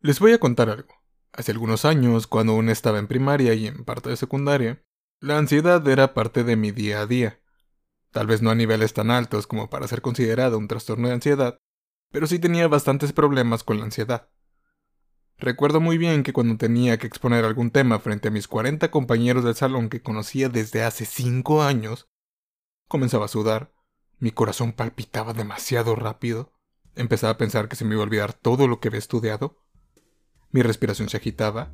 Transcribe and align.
Les 0.00 0.20
voy 0.20 0.32
a 0.32 0.38
contar 0.38 0.68
algo. 0.68 0.94
Hace 1.32 1.52
algunos 1.52 1.84
años, 1.84 2.26
cuando 2.26 2.52
aún 2.52 2.68
estaba 2.68 2.98
en 2.98 3.06
primaria 3.06 3.54
y 3.54 3.66
en 3.66 3.84
parte 3.84 4.10
de 4.10 4.16
secundaria, 4.16 4.84
la 5.20 5.38
ansiedad 5.38 5.86
era 5.88 6.12
parte 6.12 6.44
de 6.44 6.56
mi 6.56 6.70
día 6.70 7.00
a 7.00 7.06
día. 7.06 7.40
Tal 8.10 8.26
vez 8.26 8.42
no 8.42 8.50
a 8.50 8.54
niveles 8.54 8.92
tan 8.92 9.10
altos 9.10 9.46
como 9.46 9.70
para 9.70 9.88
ser 9.88 10.02
considerado 10.02 10.58
un 10.58 10.68
trastorno 10.68 11.08
de 11.08 11.14
ansiedad, 11.14 11.58
pero 12.12 12.26
sí 12.26 12.38
tenía 12.38 12.68
bastantes 12.68 13.12
problemas 13.12 13.64
con 13.64 13.78
la 13.78 13.84
ansiedad. 13.84 14.28
Recuerdo 15.38 15.80
muy 15.80 15.98
bien 15.98 16.22
que 16.22 16.32
cuando 16.32 16.56
tenía 16.56 16.98
que 16.98 17.06
exponer 17.06 17.44
algún 17.44 17.70
tema 17.70 17.98
frente 17.98 18.28
a 18.28 18.30
mis 18.30 18.48
40 18.48 18.90
compañeros 18.90 19.44
del 19.44 19.54
salón 19.54 19.88
que 19.88 20.02
conocía 20.02 20.48
desde 20.48 20.82
hace 20.82 21.06
5 21.06 21.62
años, 21.62 22.08
comenzaba 22.88 23.24
a 23.24 23.28
sudar, 23.28 23.74
mi 24.18 24.30
corazón 24.30 24.72
palpitaba 24.72 25.32
demasiado 25.32 25.94
rápido, 25.94 26.52
empezaba 26.94 27.32
a 27.32 27.38
pensar 27.38 27.68
que 27.68 27.76
se 27.76 27.84
me 27.84 27.94
iba 27.94 28.02
a 28.02 28.06
olvidar 28.06 28.32
todo 28.34 28.68
lo 28.68 28.80
que 28.80 28.88
había 28.88 28.98
estudiado, 28.98 29.58
mi 30.50 30.62
respiración 30.62 31.08
se 31.08 31.16
agitaba, 31.16 31.72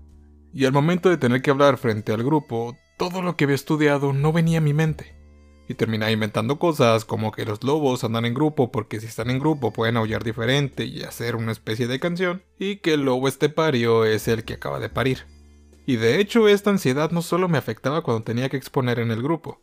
y 0.53 0.65
al 0.65 0.73
momento 0.73 1.09
de 1.09 1.17
tener 1.17 1.43
que 1.43 1.51
hablar 1.51 1.79
frente 1.79 2.13
al 2.13 2.23
grupo, 2.23 2.77
todo 2.99 3.23
lo 3.23 3.37
que 3.37 3.45
había 3.45 3.57
estudiado 3.57 4.13
no 4.13 4.33
venía 4.33 4.59
a 4.59 4.63
mi 4.63 4.75
mente 4.75 5.23
y 5.69 5.75
termina 5.75 6.11
inventando 6.11 6.59
cosas 6.59 7.05
como 7.05 7.33
que 7.33 7.45
los 7.45 7.63
lobos 7.63 8.05
andan 8.05 8.25
en 8.25 8.35
grupo 8.35 8.71
porque 8.71 9.01
si 9.01 9.07
están 9.07 9.31
en 9.31 9.39
grupo 9.39 9.73
pueden 9.73 9.97
aullar 9.97 10.25
diferente 10.25 10.85
y 10.85 11.03
hacer 11.03 11.37
una 11.37 11.53
especie 11.53 11.87
de 11.87 12.01
canción, 12.01 12.43
y 12.59 12.77
que 12.77 12.95
el 12.95 13.05
lobo 13.05 13.29
estepario 13.29 14.05
es 14.05 14.29
el 14.29 14.45
que 14.45 14.55
acaba 14.55 14.79
de 14.81 14.89
parir. 14.89 15.27
Y 15.87 15.97
de 15.97 16.21
hecho 16.21 16.49
esta 16.49 16.71
ansiedad 16.71 17.11
no 17.11 17.23
solo 17.23 17.49
me 17.49 17.59
afectaba 17.59 18.03
cuando 18.03 18.25
tenía 18.25 18.49
que 18.49 18.57
exponer 18.57 18.99
en 18.99 19.11
el 19.11 19.23
grupo, 19.23 19.61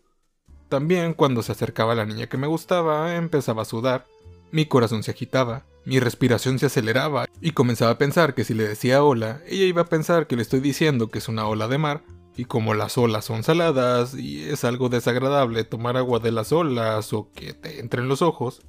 también 0.68 1.14
cuando 1.14 1.42
se 1.42 1.52
acercaba 1.52 1.96
la 1.96 2.06
niña 2.06 2.28
que 2.28 2.38
me 2.38 2.48
gustaba 2.48 3.16
empezaba 3.16 3.64
a 3.64 3.66
sudar, 3.66 4.08
mi 4.52 4.66
corazón 4.66 5.04
se 5.04 5.12
agitaba, 5.12 5.66
mi 5.90 6.00
respiración 6.00 6.60
se 6.60 6.68
aceleraba 6.68 7.26
y 7.42 7.52
comenzaba 7.52 7.92
a 7.92 7.98
pensar 7.98 8.36
que 8.36 8.44
si 8.44 8.54
le 8.54 8.68
decía 8.68 9.04
hola, 9.04 9.42
ella 9.48 9.66
iba 9.66 9.82
a 9.82 9.90
pensar 9.90 10.28
que 10.28 10.36
le 10.36 10.44
estoy 10.44 10.60
diciendo 10.60 11.10
que 11.10 11.18
es 11.18 11.28
una 11.28 11.48
ola 11.48 11.68
de 11.68 11.80
mar 11.80 12.04
y 12.38 12.46
como 12.46 12.76
las 12.76 12.96
olas 13.00 13.26
son 13.26 13.42
saladas 13.42 14.14
y 14.14 14.44
es 14.44 14.64
algo 14.66 14.90
desagradable 14.90 15.64
tomar 15.64 15.98
agua 15.98 16.20
de 16.20 16.32
las 16.32 16.52
olas 16.52 17.12
o 17.12 17.32
que 17.34 17.56
te 17.56 17.80
entren 17.80 18.08
los 18.08 18.22
ojos, 18.22 18.62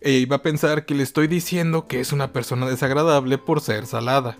ella 0.00 0.18
iba 0.18 0.36
a 0.36 0.42
pensar 0.42 0.86
que 0.86 0.96
le 0.96 1.04
estoy 1.04 1.28
diciendo 1.28 1.86
que 1.86 2.00
es 2.00 2.12
una 2.12 2.32
persona 2.32 2.66
desagradable 2.66 3.38
por 3.38 3.60
ser 3.60 3.86
salada. 3.86 4.36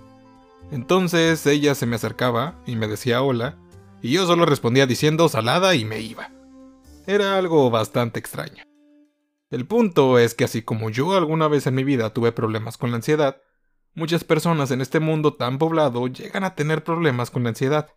Entonces 0.72 1.46
ella 1.46 1.76
se 1.76 1.86
me 1.86 1.94
acercaba 1.94 2.60
y 2.66 2.74
me 2.74 2.88
decía 2.88 3.22
hola, 3.22 3.56
y 4.02 4.10
yo 4.10 4.26
solo 4.26 4.46
respondía 4.46 4.88
diciendo 4.88 5.28
salada 5.28 5.76
y 5.76 5.84
me 5.84 6.00
iba. 6.00 6.32
Era 7.06 7.38
algo 7.38 7.70
bastante 7.70 8.18
extraño. 8.18 8.65
El 9.48 9.64
punto 9.64 10.18
es 10.18 10.34
que 10.34 10.42
así 10.42 10.62
como 10.62 10.90
yo 10.90 11.16
alguna 11.16 11.46
vez 11.46 11.68
en 11.68 11.76
mi 11.76 11.84
vida 11.84 12.12
tuve 12.12 12.32
problemas 12.32 12.76
con 12.76 12.90
la 12.90 12.96
ansiedad, 12.96 13.40
muchas 13.94 14.24
personas 14.24 14.72
en 14.72 14.80
este 14.80 14.98
mundo 14.98 15.34
tan 15.34 15.58
poblado 15.58 16.08
llegan 16.08 16.42
a 16.42 16.56
tener 16.56 16.82
problemas 16.82 17.30
con 17.30 17.44
la 17.44 17.50
ansiedad. 17.50 17.88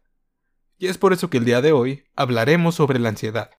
Y 0.78 0.88
es 0.88 1.00
por 1.00 1.12
eso 1.12 1.32
que 1.32 1.38
el 1.38 1.46
día 1.46 1.62
de 1.62 1.72
hoy 1.72 2.06
hablaremos 2.16 2.76
sobre 2.76 3.00
la 3.00 3.10
ansiedad. 3.10 3.50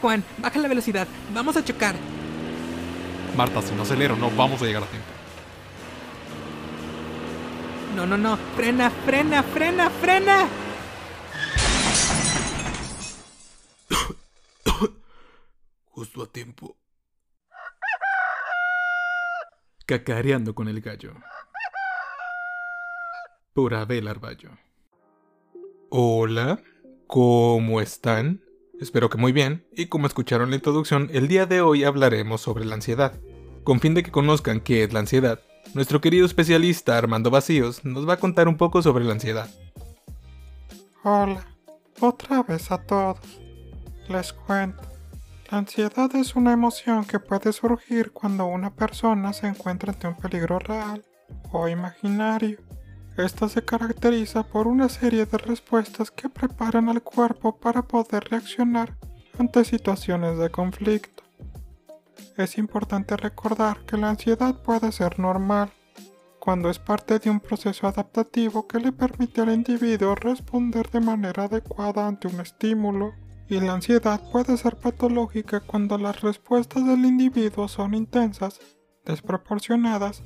Juan, 0.00 0.24
baja 0.38 0.58
la 0.58 0.68
velocidad. 0.68 1.06
Vamos 1.34 1.58
a 1.58 1.64
chocar. 1.64 1.94
Marta, 3.36 3.60
si 3.60 3.74
no 3.74 3.82
acelero, 3.82 4.16
no 4.16 4.30
vamos 4.30 4.62
a 4.62 4.64
llegar 4.64 4.82
a 4.82 4.86
tiempo. 4.86 5.08
No, 7.94 8.06
no, 8.06 8.16
no. 8.16 8.38
Frena, 8.56 8.90
frena, 8.90 9.42
frena, 9.42 9.90
frena. 9.90 10.48
Tiempo 16.36 16.76
cacareando 19.86 20.54
con 20.54 20.68
el 20.68 20.82
gallo. 20.82 21.14
Por 23.54 23.72
Abel 23.72 24.06
Arballo. 24.06 24.50
Hola, 25.88 26.60
¿cómo 27.06 27.80
están? 27.80 28.42
Espero 28.78 29.08
que 29.08 29.16
muy 29.16 29.32
bien, 29.32 29.66
y 29.72 29.86
como 29.86 30.06
escucharon 30.06 30.50
la 30.50 30.56
introducción, 30.56 31.08
el 31.14 31.26
día 31.26 31.46
de 31.46 31.62
hoy 31.62 31.84
hablaremos 31.84 32.42
sobre 32.42 32.66
la 32.66 32.74
ansiedad. 32.74 33.18
Con 33.64 33.80
fin 33.80 33.94
de 33.94 34.02
que 34.02 34.10
conozcan 34.10 34.60
qué 34.60 34.84
es 34.84 34.92
la 34.92 35.00
ansiedad, 35.00 35.40
nuestro 35.72 36.02
querido 36.02 36.26
especialista 36.26 36.98
Armando 36.98 37.30
Vacíos 37.30 37.82
nos 37.82 38.06
va 38.06 38.14
a 38.14 38.20
contar 38.20 38.46
un 38.46 38.58
poco 38.58 38.82
sobre 38.82 39.06
la 39.06 39.12
ansiedad. 39.12 39.48
Hola, 41.02 41.46
otra 41.98 42.42
vez 42.42 42.70
a 42.70 42.76
todos. 42.84 43.40
Les 44.10 44.34
cuento. 44.34 44.95
La 45.50 45.58
ansiedad 45.58 46.12
es 46.16 46.34
una 46.34 46.52
emoción 46.52 47.04
que 47.04 47.20
puede 47.20 47.52
surgir 47.52 48.10
cuando 48.10 48.46
una 48.46 48.74
persona 48.74 49.32
se 49.32 49.46
encuentra 49.46 49.92
ante 49.92 50.08
un 50.08 50.16
peligro 50.16 50.58
real 50.58 51.04
o 51.52 51.68
imaginario. 51.68 52.58
Esta 53.16 53.48
se 53.48 53.64
caracteriza 53.64 54.42
por 54.42 54.66
una 54.66 54.88
serie 54.88 55.24
de 55.24 55.38
respuestas 55.38 56.10
que 56.10 56.28
preparan 56.28 56.88
al 56.88 57.00
cuerpo 57.00 57.58
para 57.58 57.82
poder 57.82 58.24
reaccionar 58.28 58.96
ante 59.38 59.64
situaciones 59.64 60.36
de 60.36 60.50
conflicto. 60.50 61.22
Es 62.36 62.58
importante 62.58 63.16
recordar 63.16 63.84
que 63.86 63.96
la 63.96 64.10
ansiedad 64.10 64.60
puede 64.62 64.90
ser 64.90 65.20
normal 65.20 65.70
cuando 66.40 66.70
es 66.70 66.80
parte 66.80 67.20
de 67.20 67.30
un 67.30 67.38
proceso 67.38 67.86
adaptativo 67.86 68.66
que 68.66 68.80
le 68.80 68.90
permite 68.90 69.42
al 69.42 69.52
individuo 69.52 70.16
responder 70.16 70.90
de 70.90 71.00
manera 71.00 71.44
adecuada 71.44 72.06
ante 72.06 72.26
un 72.26 72.40
estímulo 72.40 73.14
y 73.48 73.60
la 73.60 73.74
ansiedad 73.74 74.20
puede 74.30 74.56
ser 74.56 74.76
patológica 74.76 75.60
cuando 75.60 75.98
las 75.98 76.20
respuestas 76.20 76.84
del 76.86 77.04
individuo 77.04 77.68
son 77.68 77.94
intensas, 77.94 78.60
desproporcionadas 79.04 80.22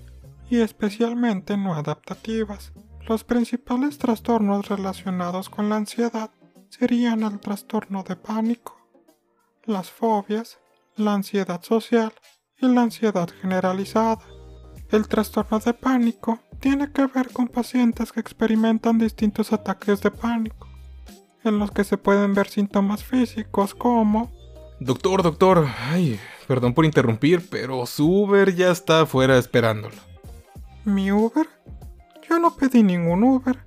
y 0.49 0.61
especialmente 0.61 1.57
no 1.57 1.75
adaptativas. 1.75 2.73
Los 3.07 3.25
principales 3.25 3.99
trastornos 3.99 4.69
relacionados 4.69 5.51
con 5.51 5.69
la 5.69 5.77
ansiedad 5.77 6.31
serían 6.69 7.23
el 7.23 7.41
trastorno 7.41 8.05
de 8.05 8.17
pánico, 8.17 8.77
las 9.65 9.91
fobias, 9.91 10.59
la 10.97 11.15
ansiedad 11.15 11.63
social 11.63 12.13
y 12.57 12.69
la 12.69 12.83
ansiedad 12.83 13.29
generalizada. 13.41 14.21
El 14.91 15.09
trastorno 15.09 15.59
de 15.59 15.75
pánico 15.75 16.41
tiene 16.59 16.91
que 16.93 17.07
ver 17.07 17.33
con 17.33 17.49
pacientes 17.49 18.13
que 18.13 18.21
experimentan 18.21 18.99
distintos 18.99 19.53
ataques 19.53 20.01
de 20.01 20.11
pánico 20.11 20.70
en 21.45 21.59
los 21.59 21.71
que 21.71 21.85
se 21.85 21.97
pueden 21.97 22.35
ver 22.35 22.49
síntomas 22.49 23.05
físicos 23.05 23.75
como... 23.75 24.31
Doctor, 24.81 25.23
doctor, 25.23 25.67
ay, 25.91 26.19
perdón 26.47 26.73
por 26.75 26.85
interrumpir, 26.85 27.49
pero 27.51 27.85
su 27.87 28.11
Uber 28.11 28.55
ya 28.55 28.71
está 28.71 29.03
afuera 29.03 29.37
esperándolo. 29.37 29.97
¿Mi 30.85 31.13
Uber? 31.13 31.47
Yo 32.29 32.39
no 32.39 32.57
pedí 32.57 32.83
ningún 32.83 33.23
Uber. 33.25 33.59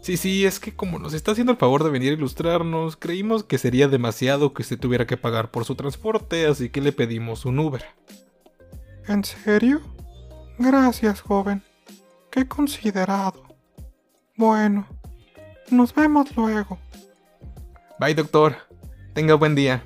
Sí, 0.00 0.16
sí, 0.16 0.44
es 0.44 0.60
que 0.60 0.74
como 0.74 0.98
nos 0.98 1.14
está 1.14 1.32
haciendo 1.32 1.52
el 1.52 1.58
favor 1.58 1.82
de 1.82 1.90
venir 1.90 2.10
a 2.10 2.16
ilustrarnos, 2.16 2.96
creímos 2.96 3.42
que 3.42 3.56
sería 3.56 3.88
demasiado 3.88 4.52
que 4.52 4.62
se 4.62 4.76
tuviera 4.76 5.06
que 5.06 5.16
pagar 5.16 5.50
por 5.50 5.64
su 5.64 5.76
transporte, 5.76 6.46
así 6.46 6.68
que 6.68 6.82
le 6.82 6.92
pedimos 6.92 7.46
un 7.46 7.58
Uber. 7.58 7.84
¿En 9.08 9.24
serio? 9.24 9.80
Gracias, 10.58 11.20
joven. 11.20 11.62
Qué 12.30 12.46
considerado. 12.46 13.42
Bueno, 14.36 14.86
nos 15.70 15.94
vemos 15.94 16.36
luego. 16.36 16.78
Bye, 17.98 18.14
doctor. 18.14 18.56
Tenga 19.12 19.34
buen 19.34 19.54
día. 19.54 19.84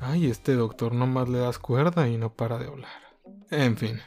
Ay, 0.00 0.26
este 0.26 0.54
doctor 0.54 0.92
nomás 0.92 1.28
le 1.28 1.38
das 1.38 1.58
cuerda 1.58 2.08
y 2.08 2.18
no 2.18 2.30
para 2.30 2.58
de 2.58 2.66
hablar. 2.66 2.90
En 3.50 3.78
fin. 3.78 4.00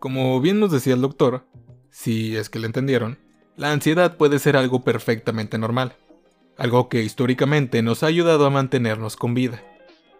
Como 0.00 0.40
bien 0.40 0.58
nos 0.58 0.72
decía 0.72 0.94
el 0.94 1.00
doctor, 1.00 1.44
si 1.90 2.36
es 2.36 2.50
que 2.50 2.58
le 2.58 2.66
entendieron, 2.66 3.18
la 3.56 3.70
ansiedad 3.70 4.16
puede 4.16 4.40
ser 4.40 4.56
algo 4.56 4.82
perfectamente 4.82 5.56
normal. 5.56 5.94
Algo 6.58 6.88
que 6.88 7.02
históricamente 7.02 7.80
nos 7.82 8.02
ha 8.02 8.06
ayudado 8.06 8.44
a 8.44 8.50
mantenernos 8.50 9.16
con 9.16 9.34
vida. 9.34 9.62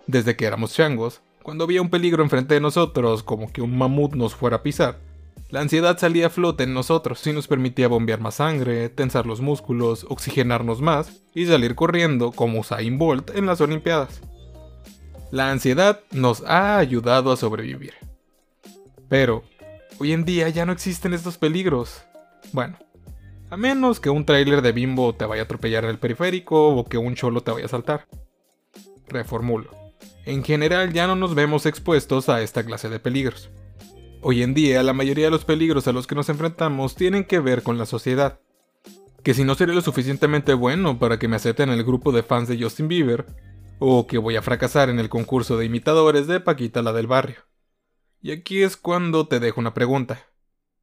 Desde 0.06 0.36
que 0.36 0.46
éramos 0.46 0.74
changos, 0.74 1.22
cuando 1.42 1.64
había 1.64 1.82
un 1.82 1.90
peligro 1.90 2.22
enfrente 2.22 2.54
de 2.54 2.60
nosotros, 2.60 3.24
como 3.24 3.52
que 3.52 3.62
un 3.62 3.76
mamut 3.76 4.14
nos 4.14 4.36
fuera 4.36 4.58
a 4.58 4.62
pisar, 4.62 5.00
la 5.54 5.60
ansiedad 5.60 5.96
salía 5.98 6.26
a 6.26 6.30
flote 6.30 6.64
en 6.64 6.74
nosotros 6.74 7.24
y 7.26 7.32
nos 7.32 7.46
permitía 7.46 7.86
bombear 7.86 8.20
más 8.20 8.34
sangre, 8.34 8.88
tensar 8.88 9.24
los 9.24 9.40
músculos, 9.40 10.04
oxigenarnos 10.08 10.80
más 10.80 11.22
y 11.32 11.46
salir 11.46 11.76
corriendo 11.76 12.32
como 12.32 12.58
Usain 12.58 12.98
Bolt 12.98 13.30
en 13.36 13.46
las 13.46 13.60
Olimpiadas. 13.60 14.20
La 15.30 15.52
ansiedad 15.52 16.00
nos 16.10 16.42
ha 16.44 16.76
ayudado 16.78 17.30
a 17.30 17.36
sobrevivir. 17.36 17.94
Pero, 19.08 19.44
hoy 20.00 20.12
en 20.12 20.24
día 20.24 20.48
ya 20.48 20.66
no 20.66 20.72
existen 20.72 21.14
estos 21.14 21.38
peligros. 21.38 22.02
Bueno, 22.52 22.76
a 23.48 23.56
menos 23.56 24.00
que 24.00 24.10
un 24.10 24.26
tráiler 24.26 24.60
de 24.60 24.72
bimbo 24.72 25.14
te 25.14 25.24
vaya 25.24 25.42
a 25.42 25.44
atropellar 25.44 25.84
en 25.84 25.90
el 25.90 25.98
periférico 25.98 26.70
o 26.70 26.84
que 26.84 26.98
un 26.98 27.14
cholo 27.14 27.42
te 27.42 27.52
vaya 27.52 27.66
a 27.66 27.68
saltar. 27.68 28.08
Reformulo. 29.06 29.70
En 30.24 30.42
general 30.42 30.92
ya 30.92 31.06
no 31.06 31.14
nos 31.14 31.36
vemos 31.36 31.64
expuestos 31.64 32.28
a 32.28 32.42
esta 32.42 32.64
clase 32.64 32.88
de 32.88 32.98
peligros. 32.98 33.50
Hoy 34.26 34.42
en 34.42 34.54
día 34.54 34.82
la 34.82 34.94
mayoría 34.94 35.26
de 35.26 35.30
los 35.30 35.44
peligros 35.44 35.86
a 35.86 35.92
los 35.92 36.06
que 36.06 36.14
nos 36.14 36.30
enfrentamos 36.30 36.94
tienen 36.94 37.24
que 37.24 37.40
ver 37.40 37.62
con 37.62 37.76
la 37.76 37.84
sociedad. 37.84 38.40
Que 39.22 39.34
si 39.34 39.44
no 39.44 39.54
seré 39.54 39.74
lo 39.74 39.82
suficientemente 39.82 40.54
bueno 40.54 40.98
para 40.98 41.18
que 41.18 41.28
me 41.28 41.36
acepten 41.36 41.68
en 41.68 41.78
el 41.78 41.84
grupo 41.84 42.10
de 42.10 42.22
fans 42.22 42.48
de 42.48 42.58
Justin 42.58 42.88
Bieber, 42.88 43.26
o 43.78 44.06
que 44.06 44.16
voy 44.16 44.36
a 44.36 44.42
fracasar 44.42 44.88
en 44.88 44.98
el 44.98 45.10
concurso 45.10 45.58
de 45.58 45.66
imitadores 45.66 46.26
de 46.26 46.40
Paquita 46.40 46.80
la 46.80 46.94
del 46.94 47.06
barrio. 47.06 47.36
Y 48.22 48.32
aquí 48.32 48.62
es 48.62 48.78
cuando 48.78 49.28
te 49.28 49.40
dejo 49.40 49.60
una 49.60 49.74
pregunta. 49.74 50.24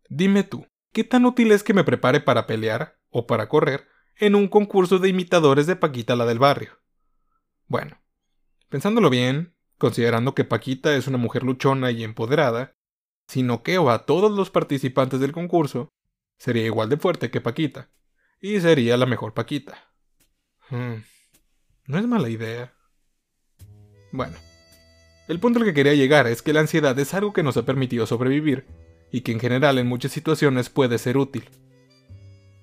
Dime 0.08 0.44
tú, 0.44 0.68
¿qué 0.94 1.04
tan 1.04 1.26
útil 1.26 1.52
es 1.52 1.64
que 1.64 1.74
me 1.74 1.84
prepare 1.84 2.20
para 2.20 2.46
pelear 2.46 3.00
o 3.10 3.26
para 3.26 3.50
correr 3.50 3.88
en 4.18 4.36
un 4.36 4.50
concurso 4.50 5.00
de 5.00 5.10
imitadores 5.10 5.66
de 5.66 5.76
Paquita 5.76 6.16
la 6.16 6.28
del 6.28 6.38
barrio? 6.38 6.78
Bueno, 7.66 8.00
pensándolo 8.70 9.10
bien, 9.10 9.56
considerando 9.80 10.36
que 10.36 10.44
Paquita 10.44 10.96
es 10.96 11.08
una 11.08 11.18
mujer 11.18 11.42
luchona 11.42 11.90
y 11.90 12.04
empoderada, 12.04 12.76
si 13.32 13.44
noqueo 13.44 13.90
a 13.90 14.06
todos 14.06 14.30
los 14.30 14.50
participantes 14.50 15.22
del 15.22 15.32
concurso, 15.32 15.94
sería 16.38 16.66
igual 16.66 16.90
de 16.90 16.98
fuerte 16.98 17.32
que 17.32 17.40
Paquita, 17.40 17.90
y 18.42 18.60
sería 18.60 18.98
la 18.98 19.06
mejor 19.06 19.34
Paquita. 19.34 19.78
Hmm, 20.70 20.96
no 21.86 21.98
es 21.98 22.06
mala 22.08 22.28
idea. 22.28 22.74
Bueno, 24.12 24.36
el 25.30 25.40
punto 25.40 25.60
al 25.60 25.66
que 25.66 25.74
quería 25.74 25.94
llegar 25.94 26.28
es 26.28 26.42
que 26.42 26.52
la 26.52 26.60
ansiedad 26.60 27.00
es 27.00 27.14
algo 27.14 27.32
que 27.32 27.42
nos 27.42 27.56
ha 27.56 27.64
permitido 27.66 28.06
sobrevivir 28.06 28.66
y 29.14 29.22
que 29.22 29.32
en 29.32 29.40
general 29.40 29.78
en 29.78 29.88
muchas 29.88 30.12
situaciones 30.12 30.70
puede 30.70 30.98
ser 30.98 31.16
útil. 31.16 31.50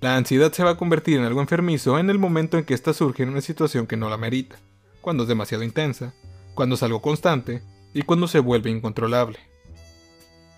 La 0.03 0.19
ansiedad 0.19 0.53
se 0.53 0.65
va 0.65 0.73
a 0.73 0.77
convertir 0.77 1.17
en 1.17 1.25
algo 1.25 1.41
enfermizo 1.41 1.99
en 1.99 2.11
el 2.11 2.19
momento 2.19 2.59
en 2.59 2.65
que 2.65 2.75
ésta 2.75 2.93
surge 2.93 3.23
en 3.23 3.31
una 3.31 3.41
situación 3.41 3.87
que 3.87 3.97
no 3.97 4.11
la 4.11 4.19
merita, 4.19 4.57
cuando 5.01 5.23
es 5.23 5.31
demasiado 5.31 5.65
intensa, 5.65 6.13
cuando 6.55 6.75
es 6.75 6.83
algo 6.83 7.01
constante 7.01 7.63
y 7.95 8.03
cuando 8.03 8.29
se 8.29 8.41
vuelve 8.41 8.69
incontrolable. 8.69 9.39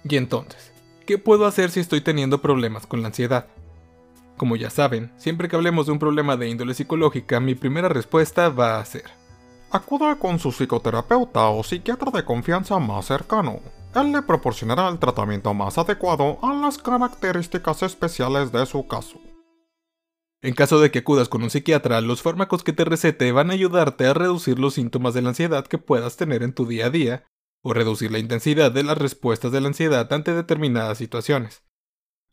Y 0.09 0.17
entonces, 0.17 0.73
¿qué 1.07 1.19
puedo 1.19 1.47
hacer 1.47 1.71
si 1.71 1.81
estoy 1.81 2.01
teniendo 2.01 2.41
problemas 2.41 2.87
con 2.87 3.03
la 3.03 3.09
ansiedad? 3.09 3.47
Como 4.37 4.57
ya 4.57 4.71
saben, 4.71 5.13
siempre 5.19 5.49
que 5.49 5.57
hablemos 5.57 5.87
de 5.87 5.93
un 5.93 5.99
problema 5.99 6.37
de 6.37 6.49
índole 6.49 6.75
psicológica, 6.75 7.41
mi 7.41 7.55
primera 7.55 7.89
respuesta 7.89 8.49
va 8.49 8.79
a 8.79 8.85
ser 8.85 9.21
Acuda 9.73 10.17
con 10.17 10.41
su 10.41 10.51
psicoterapeuta 10.51 11.49
o 11.49 11.63
psiquiatra 11.63 12.11
de 12.11 12.25
confianza 12.25 12.81
más 12.81 13.07
cercano. 13.07 13.61
Él 13.95 14.11
le 14.11 14.23
proporcionará 14.23 14.89
el 14.89 14.99
tratamiento 14.99 15.55
más 15.55 15.79
adecuado 15.79 16.41
a 16.43 16.53
las 16.55 16.77
características 16.77 17.85
especiales 17.85 18.51
de 18.51 18.67
su 18.67 18.89
caso. 18.89 19.21
En 20.43 20.55
caso 20.55 20.81
de 20.81 20.91
que 20.91 21.01
acudas 21.01 21.29
con 21.29 21.45
un 21.45 21.51
psiquiatra, 21.51 22.01
los 22.01 22.21
fármacos 22.21 22.65
que 22.65 22.73
te 22.73 22.85
recete 22.85 23.31
van 23.31 23.51
a 23.51 23.53
ayudarte 23.53 24.07
a 24.07 24.15
reducir 24.15 24.59
los 24.59 24.75
síntomas 24.75 25.15
de 25.15 25.23
la 25.23 25.29
ansiedad 25.29 25.65
que 25.65 25.79
puedas 25.79 26.17
tener 26.17 26.43
en 26.43 26.53
tu 26.53 26.67
día 26.67 26.87
a 26.87 26.91
día, 26.91 27.25
o 27.63 27.75
reducir 27.75 28.11
la 28.11 28.19
intensidad 28.19 28.73
de 28.73 28.83
las 28.83 28.99
respuestas 28.99 29.53
de 29.53 29.61
la 29.61 29.69
ansiedad 29.69 30.13
ante 30.13 30.35
determinadas 30.35 30.99
situaciones. 30.99 31.63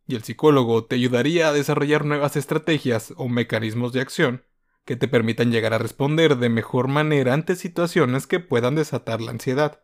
Y 0.06 0.15
el 0.15 0.24
psicólogo 0.24 0.85
te 0.85 0.95
ayudaría 0.95 1.50
a 1.50 1.53
desarrollar 1.53 2.06
nuevas 2.06 2.35
estrategias 2.35 3.13
o 3.18 3.27
mecanismos 3.27 3.94
de 3.94 4.01
acción 4.01 4.44
que 4.85 4.95
te 4.95 5.09
permitan 5.09 5.51
llegar 5.51 5.74
a 5.74 5.79
responder 5.79 6.38
de 6.38 6.47
mejor 6.47 6.88
manera 6.88 7.33
ante 7.33 7.56
situaciones 7.56 8.25
que 8.25 8.39
puedan 8.39 8.75
desatar 8.75 9.21
la 9.21 9.31
ansiedad 9.31 9.81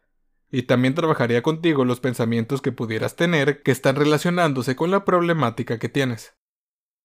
y 0.53 0.63
también 0.63 0.93
trabajaría 0.93 1.41
contigo 1.41 1.83
los 1.83 1.99
pensamientos 1.99 2.61
que 2.61 2.71
pudieras 2.71 3.15
tener 3.15 3.63
que 3.63 3.71
están 3.71 3.95
relacionándose 3.95 4.75
con 4.75 4.91
la 4.91 5.03
problemática 5.03 5.79
que 5.79 5.89
tienes. 5.89 6.35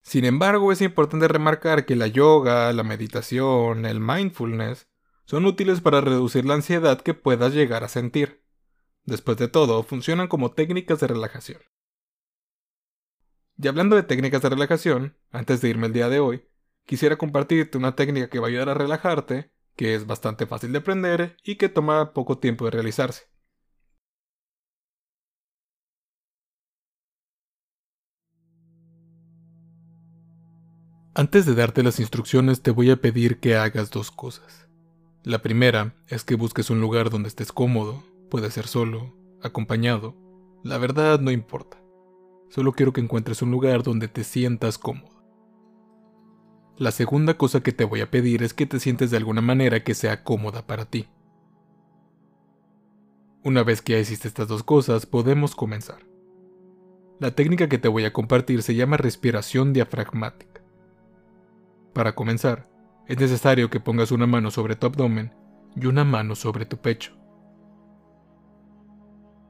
Sin 0.02 0.26
embargo, 0.26 0.70
es 0.70 0.82
importante 0.82 1.28
remarcar 1.28 1.86
que 1.86 1.96
la 1.96 2.06
yoga, 2.06 2.70
la 2.74 2.82
meditación, 2.82 3.86
el 3.86 4.00
mindfulness 4.00 4.86
son 5.28 5.44
útiles 5.44 5.82
para 5.82 6.00
reducir 6.00 6.46
la 6.46 6.54
ansiedad 6.54 7.02
que 7.02 7.12
puedas 7.12 7.52
llegar 7.52 7.84
a 7.84 7.88
sentir. 7.88 8.42
Después 9.04 9.36
de 9.36 9.46
todo, 9.46 9.82
funcionan 9.82 10.26
como 10.26 10.52
técnicas 10.52 11.00
de 11.00 11.06
relajación. 11.06 11.60
Y 13.58 13.68
hablando 13.68 13.94
de 13.94 14.04
técnicas 14.04 14.40
de 14.40 14.48
relajación, 14.48 15.18
antes 15.30 15.60
de 15.60 15.68
irme 15.68 15.88
el 15.88 15.92
día 15.92 16.08
de 16.08 16.18
hoy, 16.18 16.48
quisiera 16.86 17.18
compartirte 17.18 17.76
una 17.76 17.94
técnica 17.94 18.30
que 18.30 18.38
va 18.38 18.46
a 18.46 18.48
ayudar 18.48 18.70
a 18.70 18.74
relajarte, 18.74 19.52
que 19.76 19.94
es 19.94 20.06
bastante 20.06 20.46
fácil 20.46 20.72
de 20.72 20.78
aprender 20.78 21.36
y 21.44 21.56
que 21.56 21.68
toma 21.68 22.14
poco 22.14 22.38
tiempo 22.38 22.64
de 22.64 22.70
realizarse. 22.70 23.24
Antes 31.14 31.44
de 31.44 31.54
darte 31.54 31.82
las 31.82 32.00
instrucciones 32.00 32.62
te 32.62 32.70
voy 32.70 32.90
a 32.90 32.96
pedir 32.96 33.40
que 33.40 33.56
hagas 33.56 33.90
dos 33.90 34.10
cosas. 34.10 34.67
La 35.28 35.42
primera 35.42 35.94
es 36.06 36.24
que 36.24 36.36
busques 36.36 36.70
un 36.70 36.80
lugar 36.80 37.10
donde 37.10 37.28
estés 37.28 37.52
cómodo, 37.52 38.02
puede 38.30 38.50
ser 38.50 38.66
solo, 38.66 39.14
acompañado, 39.42 40.16
la 40.64 40.78
verdad 40.78 41.20
no 41.20 41.30
importa. 41.30 41.76
Solo 42.48 42.72
quiero 42.72 42.94
que 42.94 43.02
encuentres 43.02 43.42
un 43.42 43.50
lugar 43.50 43.82
donde 43.82 44.08
te 44.08 44.24
sientas 44.24 44.78
cómodo. 44.78 45.22
La 46.78 46.92
segunda 46.92 47.36
cosa 47.36 47.62
que 47.62 47.72
te 47.72 47.84
voy 47.84 48.00
a 48.00 48.10
pedir 48.10 48.42
es 48.42 48.54
que 48.54 48.64
te 48.64 48.80
sientes 48.80 49.10
de 49.10 49.18
alguna 49.18 49.42
manera 49.42 49.84
que 49.84 49.92
sea 49.92 50.24
cómoda 50.24 50.66
para 50.66 50.86
ti. 50.86 51.10
Una 53.44 53.62
vez 53.62 53.82
que 53.82 53.92
ya 53.92 53.98
hiciste 53.98 54.28
estas 54.28 54.48
dos 54.48 54.62
cosas, 54.62 55.04
podemos 55.04 55.54
comenzar. 55.54 56.06
La 57.20 57.32
técnica 57.32 57.68
que 57.68 57.76
te 57.76 57.88
voy 57.88 58.06
a 58.06 58.14
compartir 58.14 58.62
se 58.62 58.74
llama 58.74 58.96
respiración 58.96 59.74
diafragmática. 59.74 60.62
Para 61.92 62.14
comenzar, 62.14 62.67
es 63.08 63.18
necesario 63.18 63.70
que 63.70 63.80
pongas 63.80 64.12
una 64.12 64.26
mano 64.26 64.50
sobre 64.50 64.76
tu 64.76 64.86
abdomen 64.86 65.32
y 65.74 65.86
una 65.86 66.04
mano 66.04 66.34
sobre 66.34 66.66
tu 66.66 66.76
pecho. 66.76 67.16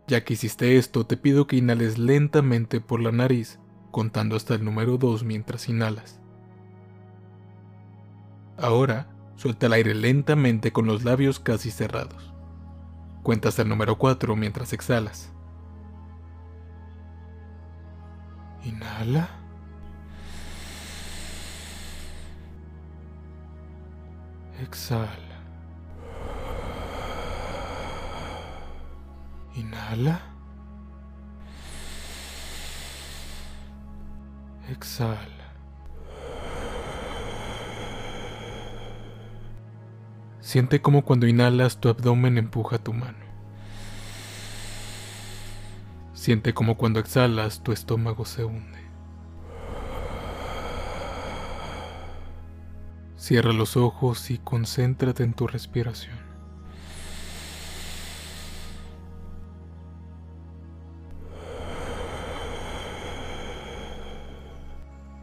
Ya 0.07 0.25
que 0.25 0.35
hiciste 0.35 0.79
esto, 0.79 1.05
te 1.05 1.17
pido 1.17 1.47
que 1.47 1.57
inhales 1.57 1.99
lentamente 1.99 2.81
por 2.81 3.01
la 3.01 3.11
nariz, 3.11 3.59
contando 3.91 4.37
hasta 4.37 4.55
el 4.55 4.65
número 4.65 4.97
2 4.97 5.25
mientras 5.25 5.69
inhalas. 5.69 6.21
Ahora, 8.57 9.11
suelta 9.35 9.67
el 9.67 9.73
aire 9.73 9.95
lentamente 9.95 10.73
con 10.73 10.87
los 10.87 11.05
labios 11.05 11.41
casi 11.41 11.73
cerrados. 11.73 12.33
Cuenta 13.25 13.49
hasta 13.49 13.63
el 13.63 13.69
número 13.69 13.99
4 13.99 14.37
mientras 14.37 14.73
exhalas. 14.73 15.33
Inhala. 18.65 19.38
Exhala. 24.63 25.39
Inhala. 29.55 30.21
Exhala. 34.69 35.39
Siente 40.41 40.81
como 40.81 41.05
cuando 41.05 41.27
inhalas 41.27 41.79
tu 41.79 41.89
abdomen 41.89 42.39
empuja 42.39 42.79
tu 42.79 42.93
mano. 42.93 43.29
Siente 46.15 46.53
como 46.53 46.77
cuando 46.77 47.01
exhalas 47.01 47.63
tu 47.63 47.73
estómago 47.73 48.25
se 48.25 48.45
hunde. 48.45 48.78
Cierra 53.29 53.53
los 53.53 53.77
ojos 53.77 54.31
y 54.31 54.39
concéntrate 54.39 55.23
en 55.23 55.35
tu 55.35 55.47
respiración. 55.47 56.17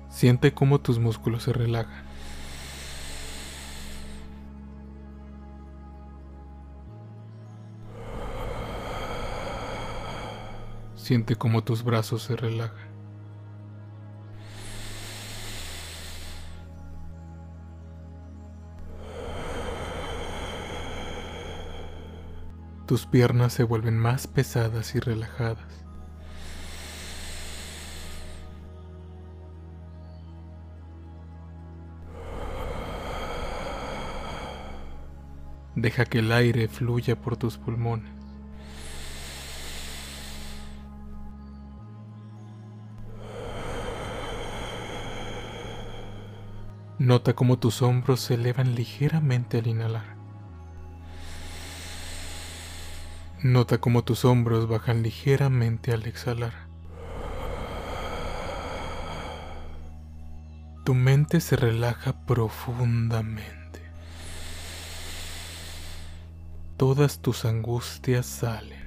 Siente 0.07 0.53
cómo 0.53 0.81
tus 0.81 0.99
músculos 0.99 1.41
se 1.41 1.53
relajan. 1.53 2.05
Siente 10.95 11.35
cómo 11.37 11.63
tus 11.63 11.83
brazos 11.83 12.21
se 12.21 12.35
relajan. 12.35 12.94
Tus 22.85 23.07
piernas 23.07 23.51
se 23.53 23.63
vuelven 23.63 23.97
más 23.97 24.27
pesadas 24.27 24.93
y 24.93 24.99
relajadas. 24.99 25.85
Deja 35.75 36.05
que 36.05 36.19
el 36.19 36.31
aire 36.31 36.67
fluya 36.67 37.19
por 37.19 37.37
tus 37.37 37.57
pulmones. 37.57 38.11
Nota 46.99 47.33
cómo 47.33 47.57
tus 47.59 47.81
hombros 47.81 48.21
se 48.21 48.35
elevan 48.35 48.73
ligeramente 48.75 49.57
al 49.57 49.67
inhalar. 49.67 50.24
Nota 53.45 53.77
cómo 53.77 54.03
tus 54.03 54.25
hombros 54.25 54.67
bajan 54.67 55.03
ligeramente 55.03 55.91
al 55.91 56.07
exhalar. 56.07 56.67
Tu 60.83 60.95
mente 60.95 61.39
se 61.39 61.55
relaja 61.55 62.25
profundamente. 62.25 63.55
todas 66.75 67.19
tus 67.19 67.45
angustias 67.45 68.25
salen. 68.25 68.83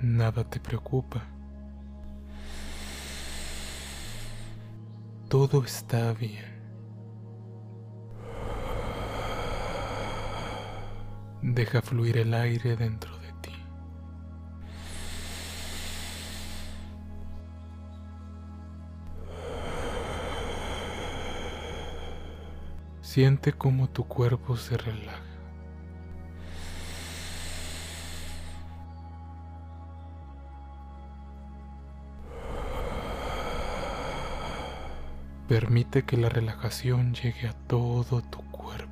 Nada 0.00 0.44
te 0.44 0.58
preocupa. 0.60 1.22
Todo 5.28 5.62
está 5.62 6.14
bien. 6.14 6.59
Deja 11.42 11.80
fluir 11.80 12.18
el 12.18 12.34
aire 12.34 12.76
dentro 12.76 13.16
de 13.18 13.32
ti. 13.40 13.52
Siente 23.00 23.52
cómo 23.54 23.88
tu 23.88 24.04
cuerpo 24.04 24.56
se 24.56 24.76
relaja. 24.76 25.24
Permite 35.48 36.04
que 36.04 36.16
la 36.16 36.28
relajación 36.28 37.12
llegue 37.14 37.48
a 37.48 37.54
todo 37.66 38.22
tu 38.22 38.38
cuerpo. 38.52 38.89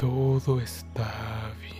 Todo 0.00 0.58
está 0.62 1.52
bien. 1.60 1.76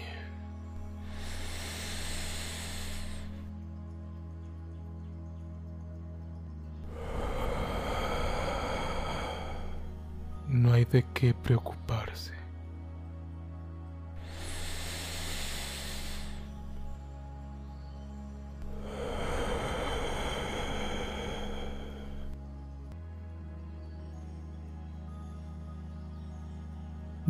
No 10.49 10.75
hay 10.75 10.85
de 10.85 11.03
qué 11.15 11.33
preocuparse. 11.33 11.90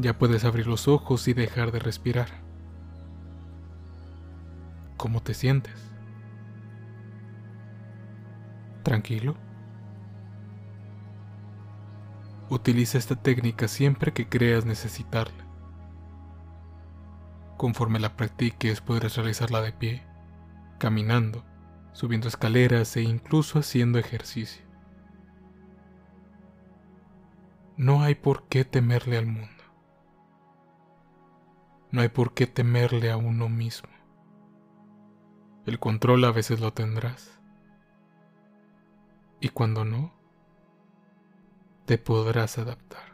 Ya 0.00 0.16
puedes 0.16 0.44
abrir 0.44 0.66
los 0.66 0.88
ojos 0.88 1.28
y 1.28 1.34
dejar 1.34 1.72
de 1.72 1.78
respirar. 1.78 2.28
¿Cómo 4.96 5.22
te 5.22 5.34
sientes? 5.34 5.74
¿Tranquilo? 8.82 9.36
Utiliza 12.48 12.96
esta 12.96 13.14
técnica 13.14 13.68
siempre 13.68 14.14
que 14.14 14.26
creas 14.26 14.64
necesitarla. 14.64 15.44
Conforme 17.58 18.00
la 18.00 18.16
practiques 18.16 18.80
podrás 18.80 19.16
realizarla 19.16 19.60
de 19.60 19.72
pie, 19.72 20.02
caminando, 20.78 21.44
subiendo 21.92 22.26
escaleras 22.26 22.96
e 22.96 23.02
incluso 23.02 23.58
haciendo 23.58 23.98
ejercicio. 23.98 24.64
No 27.76 28.02
hay 28.02 28.14
por 28.14 28.48
qué 28.48 28.64
temerle 28.64 29.18
al 29.18 29.26
mundo. 29.26 29.59
No 31.92 32.00
hay 32.02 32.08
por 32.08 32.34
qué 32.34 32.46
temerle 32.46 33.10
a 33.10 33.16
uno 33.16 33.48
mismo. 33.48 33.88
El 35.66 35.78
control 35.78 36.24
a 36.24 36.32
veces 36.32 36.60
lo 36.60 36.72
tendrás. 36.72 37.40
Y 39.40 39.48
cuando 39.48 39.84
no, 39.84 40.12
te 41.86 41.98
podrás 41.98 42.58
adaptar. 42.58 43.09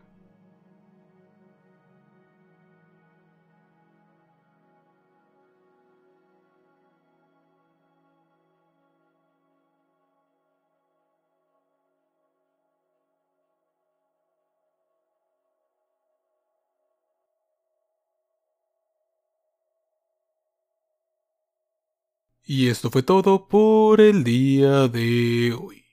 Y 22.48 22.68
esto 22.68 22.90
fue 22.90 23.02
todo 23.02 23.48
por 23.48 24.00
el 24.00 24.22
día 24.22 24.86
de 24.86 25.52
hoy. 25.60 25.84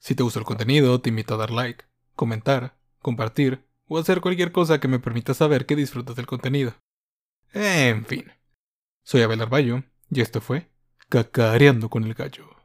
Si 0.00 0.16
te 0.16 0.24
gustó 0.24 0.40
el 0.40 0.44
contenido, 0.44 1.00
te 1.00 1.10
invito 1.10 1.34
a 1.34 1.36
dar 1.36 1.52
like, 1.52 1.84
comentar, 2.16 2.76
compartir 2.98 3.64
o 3.86 3.96
hacer 3.96 4.20
cualquier 4.20 4.50
cosa 4.50 4.80
que 4.80 4.88
me 4.88 4.98
permita 4.98 5.34
saber 5.34 5.66
que 5.66 5.76
disfrutas 5.76 6.16
del 6.16 6.26
contenido. 6.26 6.74
En 7.52 8.04
fin. 8.06 8.32
Soy 9.04 9.22
Abel 9.22 9.40
Arballo 9.40 9.84
y 10.10 10.20
esto 10.20 10.40
fue 10.40 10.68
Cacareando 11.08 11.88
con 11.88 12.02
el 12.02 12.14
Gallo. 12.14 12.57